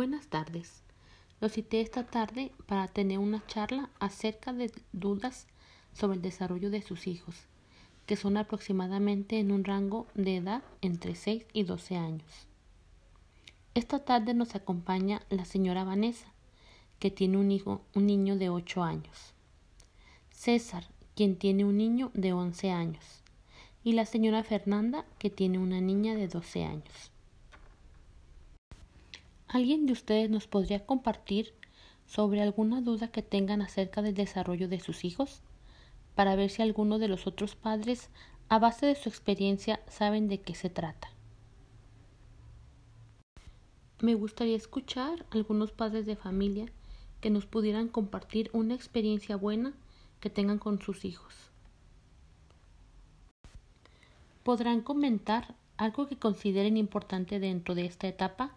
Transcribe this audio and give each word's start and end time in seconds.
Buenas 0.00 0.28
tardes. 0.28 0.82
Los 1.42 1.52
cité 1.52 1.82
esta 1.82 2.06
tarde 2.06 2.52
para 2.64 2.88
tener 2.88 3.18
una 3.18 3.46
charla 3.46 3.90
acerca 3.98 4.54
de 4.54 4.72
dudas 4.92 5.46
sobre 5.92 6.16
el 6.16 6.22
desarrollo 6.22 6.70
de 6.70 6.80
sus 6.80 7.06
hijos, 7.06 7.36
que 8.06 8.16
son 8.16 8.38
aproximadamente 8.38 9.38
en 9.38 9.52
un 9.52 9.62
rango 9.62 10.06
de 10.14 10.36
edad 10.36 10.62
entre 10.80 11.14
6 11.14 11.44
y 11.52 11.64
12 11.64 11.96
años. 11.96 12.46
Esta 13.74 13.98
tarde 13.98 14.32
nos 14.32 14.54
acompaña 14.54 15.20
la 15.28 15.44
señora 15.44 15.84
Vanessa, 15.84 16.32
que 16.98 17.10
tiene 17.10 17.36
un 17.36 17.50
hijo, 17.50 17.82
un 17.94 18.06
niño 18.06 18.38
de 18.38 18.48
8 18.48 18.82
años. 18.82 19.34
César, 20.30 20.86
quien 21.14 21.36
tiene 21.36 21.66
un 21.66 21.76
niño 21.76 22.10
de 22.14 22.32
11 22.32 22.70
años. 22.70 23.04
Y 23.84 23.92
la 23.92 24.06
señora 24.06 24.44
Fernanda, 24.44 25.04
que 25.18 25.28
tiene 25.28 25.58
una 25.58 25.82
niña 25.82 26.14
de 26.14 26.26
12 26.26 26.64
años. 26.64 27.10
¿Alguien 29.52 29.84
de 29.84 29.92
ustedes 29.92 30.30
nos 30.30 30.46
podría 30.46 30.86
compartir 30.86 31.52
sobre 32.06 32.40
alguna 32.40 32.80
duda 32.82 33.08
que 33.08 33.20
tengan 33.20 33.62
acerca 33.62 34.00
del 34.00 34.14
desarrollo 34.14 34.68
de 34.68 34.78
sus 34.78 35.04
hijos? 35.04 35.42
Para 36.14 36.36
ver 36.36 36.50
si 36.50 36.62
alguno 36.62 37.00
de 37.00 37.08
los 37.08 37.26
otros 37.26 37.56
padres, 37.56 38.10
a 38.48 38.60
base 38.60 38.86
de 38.86 38.94
su 38.94 39.08
experiencia, 39.08 39.80
saben 39.88 40.28
de 40.28 40.40
qué 40.40 40.54
se 40.54 40.70
trata. 40.70 41.10
Me 44.00 44.14
gustaría 44.14 44.54
escuchar 44.54 45.26
a 45.30 45.34
algunos 45.34 45.72
padres 45.72 46.06
de 46.06 46.14
familia 46.14 46.66
que 47.20 47.30
nos 47.30 47.46
pudieran 47.46 47.88
compartir 47.88 48.50
una 48.52 48.74
experiencia 48.74 49.34
buena 49.34 49.74
que 50.20 50.30
tengan 50.30 50.60
con 50.60 50.80
sus 50.80 51.04
hijos. 51.04 51.34
¿Podrán 54.44 54.80
comentar 54.80 55.56
algo 55.76 56.06
que 56.06 56.16
consideren 56.16 56.76
importante 56.76 57.40
dentro 57.40 57.74
de 57.74 57.86
esta 57.86 58.06
etapa? 58.06 58.54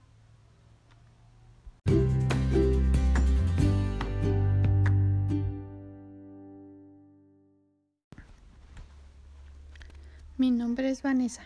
Mi 10.43 10.51
nombre 10.51 10.89
es 10.89 11.03
Vanessa 11.03 11.43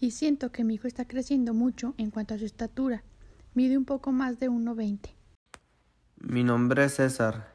y 0.00 0.12
siento 0.12 0.50
que 0.50 0.64
mi 0.64 0.76
hijo 0.76 0.86
está 0.88 1.06
creciendo 1.06 1.52
mucho 1.52 1.92
en 1.98 2.10
cuanto 2.10 2.32
a 2.32 2.38
su 2.38 2.46
estatura. 2.46 3.02
Mide 3.52 3.76
un 3.76 3.84
poco 3.84 4.12
más 4.12 4.40
de 4.40 4.48
1,20. 4.48 5.10
Mi 6.16 6.42
nombre 6.42 6.86
es 6.86 6.94
César. 6.94 7.52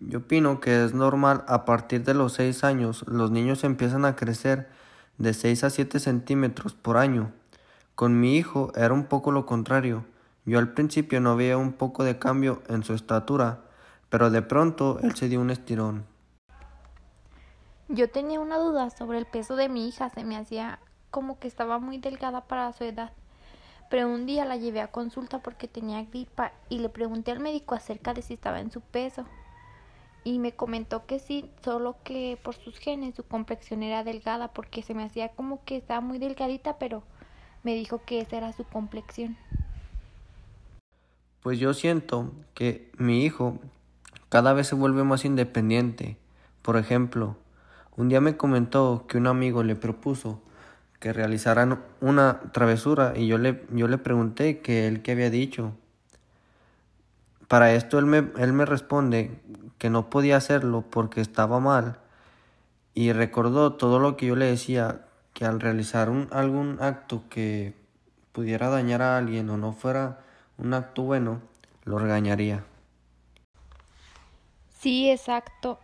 Yo 0.00 0.18
opino 0.18 0.58
que 0.58 0.84
es 0.84 0.92
normal 0.92 1.44
a 1.46 1.64
partir 1.64 2.02
de 2.02 2.14
los 2.14 2.32
6 2.32 2.64
años 2.64 3.04
los 3.06 3.30
niños 3.30 3.62
empiezan 3.62 4.04
a 4.06 4.16
crecer 4.16 4.70
de 5.18 5.32
6 5.32 5.62
a 5.62 5.70
7 5.70 6.00
centímetros 6.00 6.74
por 6.74 6.96
año. 6.96 7.30
Con 7.94 8.18
mi 8.18 8.36
hijo 8.36 8.72
era 8.74 8.92
un 8.92 9.04
poco 9.04 9.30
lo 9.30 9.46
contrario. 9.46 10.04
Yo 10.46 10.58
al 10.58 10.72
principio 10.72 11.20
no 11.20 11.36
veía 11.36 11.58
un 11.58 11.74
poco 11.74 12.02
de 12.02 12.18
cambio 12.18 12.60
en 12.66 12.82
su 12.82 12.92
estatura, 12.92 13.60
pero 14.08 14.30
de 14.32 14.42
pronto 14.42 14.98
él 15.00 15.14
se 15.14 15.28
dio 15.28 15.40
un 15.40 15.50
estirón. 15.50 16.17
Yo 17.90 18.10
tenía 18.10 18.38
una 18.38 18.58
duda 18.58 18.90
sobre 18.90 19.16
el 19.16 19.24
peso 19.24 19.56
de 19.56 19.70
mi 19.70 19.88
hija, 19.88 20.10
se 20.10 20.22
me 20.22 20.36
hacía 20.36 20.78
como 21.10 21.38
que 21.38 21.48
estaba 21.48 21.78
muy 21.78 21.96
delgada 21.96 22.42
para 22.42 22.70
su 22.74 22.84
edad. 22.84 23.12
Pero 23.88 24.10
un 24.10 24.26
día 24.26 24.44
la 24.44 24.56
llevé 24.56 24.82
a 24.82 24.90
consulta 24.90 25.38
porque 25.38 25.68
tenía 25.68 26.04
gripa 26.04 26.52
y 26.68 26.80
le 26.80 26.90
pregunté 26.90 27.30
al 27.30 27.40
médico 27.40 27.74
acerca 27.74 28.12
de 28.12 28.20
si 28.20 28.34
estaba 28.34 28.60
en 28.60 28.70
su 28.70 28.82
peso. 28.82 29.24
Y 30.22 30.38
me 30.38 30.52
comentó 30.52 31.06
que 31.06 31.18
sí, 31.18 31.50
solo 31.64 31.96
que 32.04 32.38
por 32.42 32.54
sus 32.54 32.76
genes 32.76 33.14
su 33.14 33.24
complexión 33.24 33.82
era 33.82 34.04
delgada 34.04 34.48
porque 34.48 34.82
se 34.82 34.92
me 34.92 35.04
hacía 35.04 35.30
como 35.30 35.64
que 35.64 35.78
estaba 35.78 36.02
muy 36.02 36.18
delgadita, 36.18 36.76
pero 36.78 37.02
me 37.62 37.74
dijo 37.74 38.02
que 38.04 38.20
esa 38.20 38.36
era 38.36 38.52
su 38.52 38.64
complexión. 38.64 39.38
Pues 41.40 41.58
yo 41.58 41.72
siento 41.72 42.32
que 42.52 42.90
mi 42.98 43.24
hijo 43.24 43.58
cada 44.28 44.52
vez 44.52 44.66
se 44.66 44.74
vuelve 44.74 45.04
más 45.04 45.24
independiente. 45.24 46.18
Por 46.60 46.76
ejemplo, 46.76 47.36
un 47.98 48.08
día 48.08 48.20
me 48.20 48.36
comentó 48.36 49.06
que 49.08 49.18
un 49.18 49.26
amigo 49.26 49.64
le 49.64 49.74
propuso 49.74 50.40
que 51.00 51.12
realizaran 51.12 51.82
una 52.00 52.40
travesura 52.52 53.12
y 53.16 53.26
yo 53.26 53.38
le, 53.38 53.64
yo 53.72 53.88
le 53.88 53.98
pregunté 53.98 54.60
que 54.60 54.86
él 54.86 55.02
qué 55.02 55.12
había 55.12 55.30
dicho. 55.30 55.72
Para 57.48 57.72
esto 57.72 57.98
él 57.98 58.06
me, 58.06 58.30
él 58.38 58.52
me 58.52 58.66
responde 58.66 59.40
que 59.78 59.90
no 59.90 60.10
podía 60.10 60.36
hacerlo 60.36 60.84
porque 60.88 61.20
estaba 61.20 61.58
mal 61.58 61.98
y 62.94 63.12
recordó 63.12 63.72
todo 63.72 63.98
lo 63.98 64.16
que 64.16 64.26
yo 64.26 64.36
le 64.36 64.46
decía 64.46 65.04
que 65.34 65.44
al 65.44 65.58
realizar 65.60 66.08
un, 66.08 66.28
algún 66.30 66.78
acto 66.80 67.24
que 67.28 67.74
pudiera 68.30 68.68
dañar 68.68 69.02
a 69.02 69.18
alguien 69.18 69.50
o 69.50 69.56
no 69.56 69.72
fuera 69.72 70.20
un 70.56 70.72
acto 70.72 71.02
bueno, 71.02 71.40
lo 71.84 71.98
regañaría. 71.98 72.62
Sí, 74.78 75.10
exacto. 75.10 75.80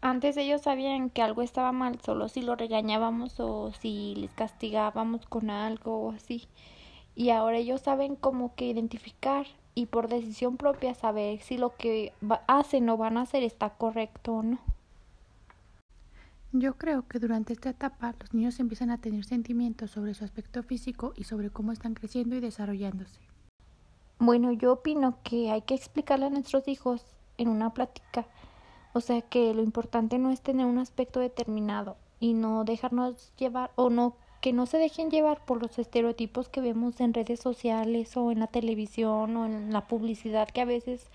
Antes 0.00 0.36
ellos 0.36 0.62
sabían 0.62 1.10
que 1.10 1.22
algo 1.22 1.42
estaba 1.42 1.72
mal 1.72 2.00
solo 2.00 2.28
si 2.28 2.42
lo 2.42 2.54
regañábamos 2.54 3.40
o 3.40 3.72
si 3.72 4.14
les 4.14 4.30
castigábamos 4.30 5.26
con 5.26 5.50
algo 5.50 6.06
o 6.06 6.12
así. 6.12 6.46
Y 7.16 7.30
ahora 7.30 7.56
ellos 7.56 7.80
saben 7.80 8.14
como 8.14 8.54
que 8.54 8.66
identificar 8.66 9.46
y 9.74 9.86
por 9.86 10.08
decisión 10.08 10.56
propia 10.56 10.94
saber 10.94 11.40
si 11.40 11.58
lo 11.58 11.74
que 11.76 12.12
hacen 12.46 12.88
o 12.88 12.96
van 12.96 13.16
a 13.16 13.22
hacer 13.22 13.42
está 13.42 13.70
correcto 13.70 14.34
o 14.34 14.42
no. 14.44 14.58
Yo 16.52 16.78
creo 16.78 17.06
que 17.06 17.18
durante 17.18 17.52
esta 17.52 17.70
etapa 17.70 18.14
los 18.20 18.32
niños 18.32 18.58
empiezan 18.58 18.90
a 18.90 18.98
tener 18.98 19.24
sentimientos 19.24 19.90
sobre 19.90 20.14
su 20.14 20.24
aspecto 20.24 20.62
físico 20.62 21.12
y 21.16 21.24
sobre 21.24 21.50
cómo 21.50 21.72
están 21.72 21.94
creciendo 21.94 22.36
y 22.36 22.40
desarrollándose. 22.40 23.20
Bueno, 24.18 24.52
yo 24.52 24.72
opino 24.72 25.18
que 25.24 25.50
hay 25.50 25.62
que 25.62 25.74
explicarle 25.74 26.26
a 26.26 26.30
nuestros 26.30 26.66
hijos 26.66 27.04
en 27.36 27.48
una 27.48 27.74
plática 27.74 28.26
o 28.98 29.00
sea 29.00 29.22
que 29.22 29.54
lo 29.54 29.62
importante 29.62 30.18
no 30.18 30.30
es 30.32 30.40
tener 30.40 30.66
un 30.66 30.78
aspecto 30.78 31.20
determinado 31.20 31.96
y 32.18 32.34
no 32.34 32.64
dejarnos 32.64 33.32
llevar 33.38 33.70
o 33.76 33.90
no 33.90 34.16
que 34.40 34.52
no 34.52 34.66
se 34.66 34.78
dejen 34.78 35.08
llevar 35.08 35.44
por 35.44 35.62
los 35.62 35.78
estereotipos 35.78 36.48
que 36.48 36.60
vemos 36.60 37.00
en 37.00 37.14
redes 37.14 37.38
sociales 37.38 38.16
o 38.16 38.32
en 38.32 38.40
la 38.40 38.48
televisión 38.48 39.36
o 39.36 39.46
en 39.46 39.72
la 39.72 39.86
publicidad 39.86 40.48
que 40.48 40.62
a 40.62 40.64
veces 40.64 41.06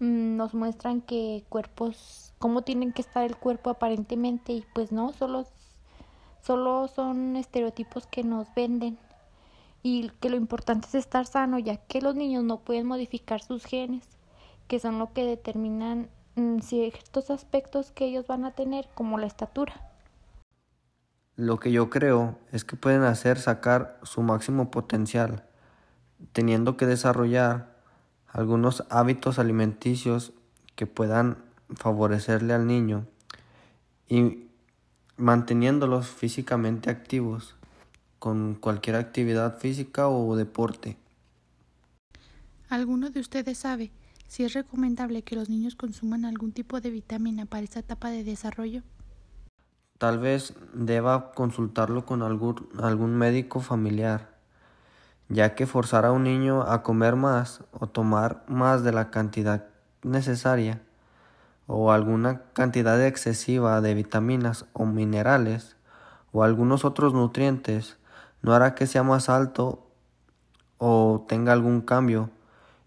mm, 0.00 0.36
nos 0.36 0.54
muestran 0.54 1.00
que 1.00 1.44
cuerpos 1.48 2.32
cómo 2.40 2.62
tienen 2.62 2.92
que 2.92 3.02
estar 3.02 3.24
el 3.24 3.36
cuerpo 3.36 3.70
aparentemente 3.70 4.52
y 4.52 4.64
pues 4.74 4.90
no 4.90 5.12
solo 5.12 5.46
solo 6.42 6.88
son 6.88 7.36
estereotipos 7.36 8.08
que 8.08 8.24
nos 8.24 8.52
venden. 8.54 8.98
Y 9.84 10.10
que 10.20 10.30
lo 10.30 10.36
importante 10.36 10.88
es 10.88 10.96
estar 10.96 11.26
sano 11.26 11.60
ya 11.60 11.76
que 11.76 12.00
los 12.00 12.16
niños 12.16 12.42
no 12.42 12.58
pueden 12.58 12.88
modificar 12.88 13.40
sus 13.40 13.64
genes 13.64 14.18
que 14.66 14.78
son 14.78 14.98
lo 14.98 15.12
que 15.12 15.24
determinan 15.24 16.08
ciertos 16.62 17.30
aspectos 17.30 17.90
que 17.90 18.06
ellos 18.06 18.26
van 18.26 18.44
a 18.44 18.52
tener, 18.52 18.88
como 18.94 19.18
la 19.18 19.26
estatura. 19.26 19.88
Lo 21.36 21.58
que 21.60 21.70
yo 21.70 21.88
creo 21.88 22.38
es 22.52 22.64
que 22.64 22.76
pueden 22.76 23.02
hacer 23.02 23.38
sacar 23.38 23.98
su 24.02 24.22
máximo 24.22 24.70
potencial, 24.70 25.44
teniendo 26.32 26.76
que 26.76 26.86
desarrollar 26.86 27.76
algunos 28.26 28.84
hábitos 28.90 29.38
alimenticios 29.38 30.32
que 30.74 30.86
puedan 30.86 31.38
favorecerle 31.76 32.54
al 32.54 32.66
niño 32.66 33.06
y 34.08 34.48
manteniéndolos 35.16 36.08
físicamente 36.08 36.90
activos 36.90 37.56
con 38.18 38.54
cualquier 38.54 38.96
actividad 38.96 39.58
física 39.58 40.08
o 40.08 40.36
deporte. 40.36 40.96
¿Alguno 42.68 43.10
de 43.10 43.20
ustedes 43.20 43.58
sabe 43.58 43.90
si 44.28 44.44
es 44.44 44.52
recomendable 44.52 45.22
que 45.22 45.34
los 45.34 45.48
niños 45.48 45.74
consuman 45.74 46.24
algún 46.24 46.52
tipo 46.52 46.80
de 46.80 46.90
vitamina 46.90 47.46
para 47.46 47.64
esta 47.64 47.80
etapa 47.80 48.10
de 48.10 48.22
desarrollo. 48.22 48.82
Tal 49.96 50.18
vez 50.18 50.54
deba 50.74 51.32
consultarlo 51.32 52.06
con 52.06 52.22
algún, 52.22 52.68
algún 52.80 53.16
médico 53.16 53.58
familiar, 53.58 54.36
ya 55.28 55.54
que 55.54 55.66
forzar 55.66 56.04
a 56.04 56.12
un 56.12 56.22
niño 56.22 56.62
a 56.62 56.82
comer 56.82 57.16
más 57.16 57.64
o 57.72 57.88
tomar 57.88 58.44
más 58.46 58.84
de 58.84 58.92
la 58.92 59.10
cantidad 59.10 59.66
necesaria 60.04 60.82
o 61.66 61.90
alguna 61.90 62.42
cantidad 62.52 63.04
excesiva 63.04 63.80
de 63.80 63.94
vitaminas 63.94 64.66
o 64.72 64.86
minerales 64.86 65.76
o 66.32 66.44
algunos 66.44 66.84
otros 66.84 67.12
nutrientes 67.12 67.96
no 68.42 68.52
hará 68.52 68.74
que 68.74 68.86
sea 68.86 69.02
más 69.02 69.28
alto 69.28 69.86
o 70.78 71.24
tenga 71.28 71.52
algún 71.52 71.80
cambio 71.80 72.30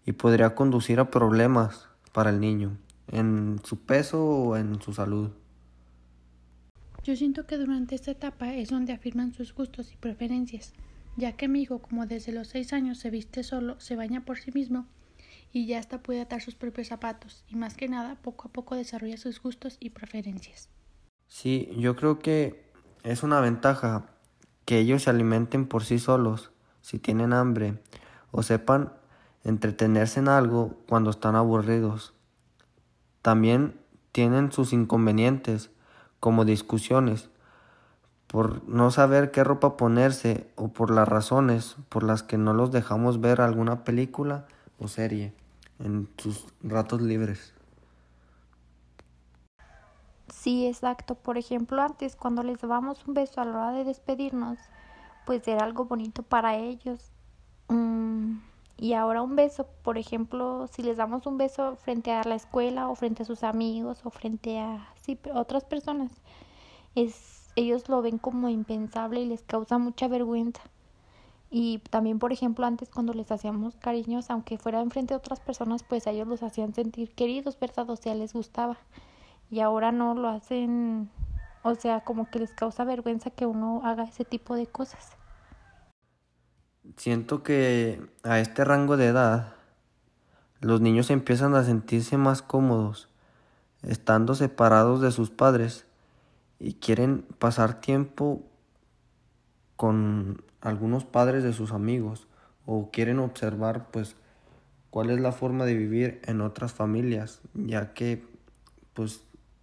y 0.04 0.12
podría 0.12 0.54
conducir 0.54 1.00
a 1.00 1.10
problemas 1.10 1.88
para 2.12 2.30
el 2.30 2.40
niño 2.40 2.76
en 3.08 3.60
su 3.64 3.78
peso 3.78 4.24
o 4.24 4.56
en 4.56 4.80
su 4.80 4.92
salud. 4.92 5.30
Yo 7.04 7.16
siento 7.16 7.46
que 7.46 7.58
durante 7.58 7.94
esta 7.94 8.12
etapa 8.12 8.54
es 8.54 8.70
donde 8.70 8.92
afirman 8.92 9.32
sus 9.34 9.54
gustos 9.54 9.92
y 9.92 9.96
preferencias, 9.96 10.72
ya 11.16 11.32
que 11.32 11.48
mi 11.48 11.62
hijo, 11.62 11.80
como 11.80 12.06
desde 12.06 12.32
los 12.32 12.48
seis 12.48 12.72
años 12.72 12.98
se 12.98 13.10
viste 13.10 13.42
solo, 13.42 13.78
se 13.80 13.96
baña 13.96 14.24
por 14.24 14.38
sí 14.38 14.52
mismo 14.52 14.86
y 15.52 15.66
ya 15.66 15.78
hasta 15.78 16.02
puede 16.02 16.22
atar 16.22 16.40
sus 16.40 16.54
propios 16.54 16.88
zapatos, 16.88 17.44
y 17.48 17.56
más 17.56 17.74
que 17.74 17.88
nada 17.88 18.16
poco 18.22 18.48
a 18.48 18.52
poco 18.52 18.74
desarrolla 18.74 19.18
sus 19.18 19.40
gustos 19.40 19.76
y 19.80 19.90
preferencias. 19.90 20.70
Sí, 21.28 21.68
yo 21.76 21.94
creo 21.94 22.18
que 22.20 22.72
es 23.02 23.22
una 23.22 23.40
ventaja 23.40 24.06
que 24.64 24.78
ellos 24.78 25.02
se 25.02 25.10
alimenten 25.10 25.66
por 25.66 25.84
sí 25.84 25.98
solos, 25.98 26.52
si 26.80 26.98
tienen 26.98 27.32
hambre, 27.32 27.78
o 28.30 28.42
sepan 28.42 28.92
entretenerse 29.44 30.20
en 30.20 30.28
algo 30.28 30.74
cuando 30.88 31.10
están 31.10 31.36
aburridos. 31.36 32.14
También 33.22 33.80
tienen 34.12 34.52
sus 34.52 34.72
inconvenientes, 34.72 35.70
como 36.20 36.44
discusiones, 36.44 37.30
por 38.26 38.66
no 38.68 38.90
saber 38.90 39.30
qué 39.30 39.44
ropa 39.44 39.76
ponerse 39.76 40.50
o 40.56 40.68
por 40.68 40.90
las 40.90 41.08
razones 41.08 41.76
por 41.88 42.02
las 42.02 42.22
que 42.22 42.38
no 42.38 42.54
los 42.54 42.72
dejamos 42.72 43.20
ver 43.20 43.40
alguna 43.40 43.84
película 43.84 44.46
o 44.78 44.88
serie 44.88 45.34
en 45.78 46.08
sus 46.16 46.46
ratos 46.62 47.02
libres. 47.02 47.52
Sí, 50.28 50.66
exacto. 50.66 51.14
Por 51.14 51.36
ejemplo, 51.36 51.82
antes 51.82 52.16
cuando 52.16 52.42
les 52.42 52.60
dábamos 52.60 53.06
un 53.06 53.14
beso 53.14 53.40
a 53.40 53.44
la 53.44 53.50
hora 53.50 53.72
de 53.72 53.84
despedirnos, 53.84 54.58
pues 55.26 55.46
era 55.46 55.64
algo 55.64 55.84
bonito 55.84 56.22
para 56.22 56.56
ellos. 56.56 57.12
Mm, 57.68 58.38
y 58.82 58.94
ahora 58.94 59.22
un 59.22 59.36
beso, 59.36 59.68
por 59.84 59.96
ejemplo, 59.96 60.66
si 60.66 60.82
les 60.82 60.96
damos 60.96 61.24
un 61.28 61.38
beso 61.38 61.76
frente 61.76 62.10
a 62.10 62.24
la 62.24 62.34
escuela 62.34 62.88
o 62.88 62.96
frente 62.96 63.22
a 63.22 63.26
sus 63.26 63.44
amigos 63.44 64.00
o 64.02 64.10
frente 64.10 64.58
a 64.58 64.88
sí, 65.00 65.16
otras 65.32 65.64
personas, 65.64 66.10
es, 66.96 67.52
ellos 67.54 67.88
lo 67.88 68.02
ven 68.02 68.18
como 68.18 68.48
impensable 68.48 69.20
y 69.20 69.26
les 69.26 69.44
causa 69.44 69.78
mucha 69.78 70.08
vergüenza. 70.08 70.62
Y 71.48 71.78
también, 71.90 72.18
por 72.18 72.32
ejemplo, 72.32 72.66
antes 72.66 72.90
cuando 72.90 73.14
les 73.14 73.30
hacíamos 73.30 73.76
cariños, 73.76 74.30
aunque 74.30 74.58
fuera 74.58 74.80
enfrente 74.80 75.14
de 75.14 75.18
otras 75.18 75.38
personas, 75.38 75.84
pues 75.84 76.08
a 76.08 76.10
ellos 76.10 76.26
los 76.26 76.42
hacían 76.42 76.74
sentir 76.74 77.14
queridos, 77.14 77.56
¿verdad? 77.60 77.88
O 77.88 77.94
sea, 77.94 78.16
les 78.16 78.32
gustaba. 78.32 78.78
Y 79.48 79.60
ahora 79.60 79.92
no 79.92 80.16
lo 80.16 80.26
hacen, 80.26 81.08
o 81.62 81.76
sea, 81.76 82.00
como 82.00 82.28
que 82.28 82.40
les 82.40 82.52
causa 82.52 82.82
vergüenza 82.82 83.30
que 83.30 83.46
uno 83.46 83.80
haga 83.84 84.02
ese 84.02 84.24
tipo 84.24 84.56
de 84.56 84.66
cosas. 84.66 85.16
Siento 86.96 87.42
que 87.42 88.02
a 88.22 88.40
este 88.40 88.64
rango 88.64 88.96
de 88.96 89.06
edad 89.06 89.54
los 90.60 90.80
niños 90.80 91.10
empiezan 91.10 91.54
a 91.54 91.64
sentirse 91.64 92.16
más 92.16 92.42
cómodos 92.42 93.08
estando 93.82 94.34
separados 94.34 95.00
de 95.00 95.10
sus 95.10 95.30
padres 95.30 95.84
y 96.58 96.74
quieren 96.74 97.24
pasar 97.38 97.80
tiempo 97.80 98.42
con 99.76 100.42
algunos 100.60 101.04
padres 101.04 101.42
de 101.42 101.52
sus 101.52 101.72
amigos 101.72 102.28
o 102.66 102.90
quieren 102.92 103.18
observar 103.18 103.88
pues 103.90 104.14
cuál 104.90 105.10
es 105.10 105.20
la 105.20 105.32
forma 105.32 105.64
de 105.64 105.74
vivir 105.74 106.20
en 106.24 106.40
otras 106.40 106.72
familias, 106.72 107.40
ya 107.54 107.92
que 107.92 108.24
pues 108.94 109.22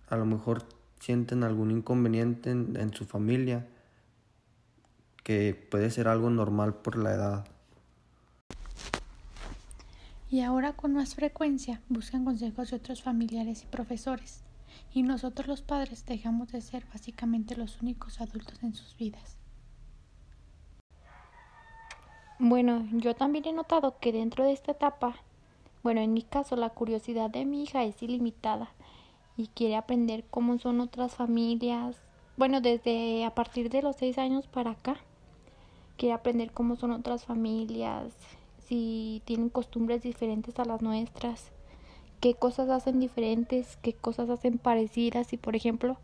a 0.10 0.18
lo 0.18 0.26
mejor 0.26 0.64
sienten 1.00 1.44
algún 1.44 1.72
inconveniente 1.72 2.52
en, 2.52 2.76
en 2.76 2.94
su 2.94 3.06
familia, 3.06 3.66
que 5.30 5.54
puede 5.54 5.92
ser 5.92 6.08
algo 6.08 6.32
normal 6.32 6.74
por 6.74 6.98
la 6.98 7.12
edad. 7.12 7.48
Y 10.32 10.42
ahora 10.42 10.74
con 10.74 10.96
más 10.96 11.14
frecuencia 11.14 11.84
buscan 11.88 12.26
consejos 12.26 12.72
de 12.72 12.78
otros 12.78 13.04
familiares 13.04 13.62
y 13.62 13.68
profesores, 13.68 14.42
y 14.92 15.04
nosotros 15.04 15.48
los 15.48 15.62
padres 15.62 16.04
dejamos 16.08 16.52
de 16.52 16.62
ser 16.62 16.84
básicamente 16.92 17.56
los 17.56 17.80
únicos 17.80 18.22
adultos 18.22 18.64
en 18.64 18.74
sus 18.74 18.98
vidas. 18.98 19.38
Bueno, 22.40 22.88
yo 22.94 23.16
también 23.16 23.46
he 23.46 23.54
notado 23.54 24.00
que 24.00 24.12
dentro 24.12 24.44
de 24.46 24.54
esta 24.54 24.72
etapa, 24.72 25.14
bueno, 25.84 26.02
en 26.02 26.12
mi 26.12 26.24
caso 26.24 26.56
la 26.56 26.72
curiosidad 26.72 27.30
de 27.30 27.46
mi 27.46 27.62
hija 27.62 27.84
es 27.84 28.02
ilimitada 28.02 28.72
y 29.38 29.46
quiere 29.50 29.76
aprender 29.76 30.26
cómo 30.32 30.58
son 30.58 30.82
otras 30.82 31.14
familias. 31.14 32.02
Bueno, 32.36 32.62
desde 32.62 33.26
a 33.26 33.36
partir 33.36 33.70
de 33.70 33.84
los 33.84 33.96
seis 33.96 34.18
años 34.18 34.48
para 34.48 34.72
acá, 34.72 34.98
quiere 36.00 36.14
aprender 36.14 36.52
cómo 36.52 36.78
son 36.78 36.92
otras 36.92 37.26
familias, 37.26 38.14
si 38.66 39.22
tienen 39.26 39.50
costumbres 39.50 40.02
diferentes 40.02 40.58
a 40.58 40.64
las 40.64 40.82
nuestras, 40.82 41.52
qué 42.22 42.36
cosas 42.36 42.70
hacen 42.70 43.02
diferentes, 43.02 43.78
qué 43.82 43.94
cosas 43.94 44.30
hacen 44.30 44.60
parecidas 44.60 45.34
y, 45.34 45.38
por 45.38 45.58
ejemplo, 45.58 45.98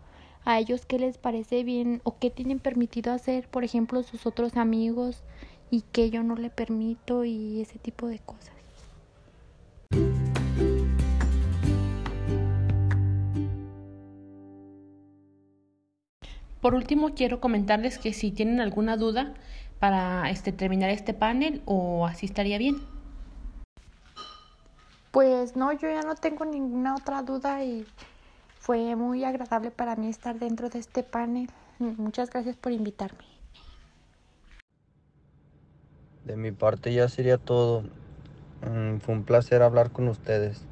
a 0.44 0.60
ellos 0.60 0.86
qué 0.86 1.00
les 1.00 1.18
parece 1.18 1.64
bien 1.64 2.02
o 2.04 2.20
qué 2.20 2.30
tienen 2.30 2.60
permitido 2.60 3.14
hacer, 3.14 3.48
por 3.48 3.64
ejemplo, 3.64 4.04
sus 4.04 4.26
otros 4.26 4.58
amigos 4.58 5.24
y 5.72 5.82
que 5.82 6.10
yo 6.10 6.24
no 6.24 6.36
le 6.36 6.50
permito 6.50 7.24
y 7.24 7.62
ese 7.62 7.80
tipo 7.80 8.08
de 8.08 8.20
cosas. 8.20 8.52
Por 16.60 16.74
último, 16.74 17.14
quiero 17.14 17.40
comentarles 17.40 18.00
que 18.00 18.12
si 18.12 18.32
tienen 18.32 18.60
alguna 18.60 18.98
duda 18.98 19.36
para 19.80 20.30
este, 20.30 20.52
terminar 20.52 20.90
este 20.90 21.14
panel 21.14 21.62
o 21.66 22.06
así 22.06 22.26
estaría 22.26 22.58
bien. 22.58 22.78
Pues 25.12 25.56
no, 25.56 25.72
yo 25.72 25.90
ya 25.90 26.02
no 26.02 26.16
tengo 26.16 26.44
ninguna 26.46 26.96
otra 26.96 27.22
duda 27.22 27.64
y 27.64 27.88
fue 28.60 28.96
muy 28.96 29.24
agradable 29.24 29.72
para 29.72 29.96
mí 29.96 30.10
estar 30.10 30.38
dentro 30.40 30.70
de 30.70 30.80
este 30.80 31.04
panel. 31.04 31.50
Muchas 31.80 32.30
gracias 32.30 32.56
por 32.58 32.72
invitarme. 32.72 33.24
De 36.26 36.36
mi 36.36 36.52
parte 36.52 36.94
ya 36.94 37.08
sería 37.08 37.38
todo. 37.38 37.84
Mm, 38.62 38.98
fue 38.98 39.14
un 39.14 39.24
placer 39.24 39.62
hablar 39.62 39.92
con 39.92 40.08
ustedes. 40.08 40.66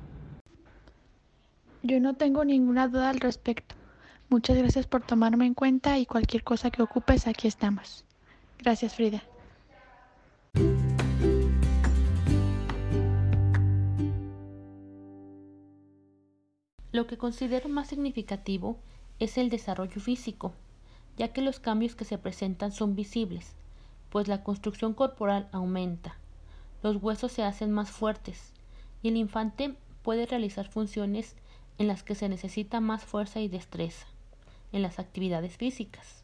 Yo 1.84 2.00
no 2.00 2.16
tengo 2.16 2.44
ninguna 2.44 2.88
duda 2.88 3.10
al 3.10 3.20
respecto. 3.20 3.76
Muchas 4.30 4.58
gracias 4.58 4.88
por 4.88 5.04
tomarme 5.04 5.46
en 5.46 5.54
cuenta 5.54 6.00
y 6.00 6.06
cualquier 6.06 6.44
cosa 6.44 6.72
que 6.72 6.82
ocupes, 6.82 7.28
aquí 7.28 7.48
estamos. 7.48 8.06
Gracias, 8.64 8.96
Frida. 8.96 9.22
Lo 16.94 17.06
que 17.06 17.18
considero 17.18 17.68
más 17.68 17.90
significativo 17.90 18.78
es 19.20 19.38
el 19.38 19.50
desarrollo 19.50 20.00
físico, 20.00 20.54
ya 21.18 21.34
que 21.34 21.42
los 21.42 21.60
cambios 21.60 21.96
que 21.96 22.06
se 22.06 22.18
presentan 22.18 22.72
son 22.72 22.96
visibles, 22.96 23.54
pues 24.10 24.30
la 24.30 24.46
construcción 24.46 24.94
corporal 24.94 25.50
aumenta, 25.52 26.16
los 26.84 27.04
huesos 27.04 27.34
se 27.34 27.44
hacen 27.44 27.70
más 27.70 27.92
fuertes 27.92 28.54
y 29.02 29.10
el 29.10 29.18
infante 29.18 29.76
puede 30.04 30.26
realizar 30.26 30.70
funciones 30.70 31.36
en 31.80 31.88
las 31.88 32.02
que 32.04 32.16
se 32.16 32.30
necesita 32.30 32.80
más 32.80 33.04
fuerza 33.04 33.42
y 33.42 33.50
destreza 33.50 34.08
en 34.72 34.82
las 34.84 35.00
actividades 35.00 35.58
físicas. 35.58 36.23